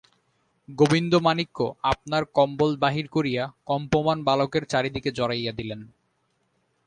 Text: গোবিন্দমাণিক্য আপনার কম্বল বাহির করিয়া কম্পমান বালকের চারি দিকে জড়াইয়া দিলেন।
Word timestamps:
গোবিন্দমাণিক্য 0.69 1.57
আপনার 1.91 2.23
কম্বল 2.35 2.71
বাহির 2.83 3.05
করিয়া 3.07 3.43
কম্পমান 3.69 4.17
বালকের 4.23 4.63
চারি 4.71 4.89
দিকে 4.95 5.09
জড়াইয়া 5.11 5.53
দিলেন। 5.59 5.81